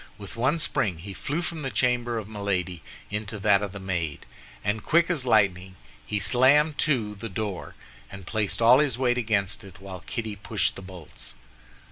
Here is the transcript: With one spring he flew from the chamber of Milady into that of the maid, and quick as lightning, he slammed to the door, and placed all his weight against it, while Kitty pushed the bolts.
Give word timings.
With 0.17 0.35
one 0.35 0.57
spring 0.57 0.97
he 0.97 1.13
flew 1.13 1.43
from 1.43 1.61
the 1.61 1.69
chamber 1.69 2.17
of 2.17 2.27
Milady 2.27 2.81
into 3.11 3.37
that 3.37 3.61
of 3.61 3.71
the 3.71 3.79
maid, 3.79 4.25
and 4.63 4.83
quick 4.83 5.11
as 5.11 5.25
lightning, 5.25 5.75
he 6.03 6.17
slammed 6.17 6.79
to 6.79 7.13
the 7.13 7.29
door, 7.29 7.75
and 8.11 8.25
placed 8.25 8.63
all 8.63 8.79
his 8.79 8.97
weight 8.97 9.19
against 9.19 9.63
it, 9.63 9.79
while 9.79 9.99
Kitty 10.07 10.35
pushed 10.35 10.75
the 10.75 10.81
bolts. 10.81 11.35